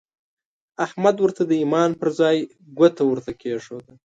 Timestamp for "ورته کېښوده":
3.07-3.93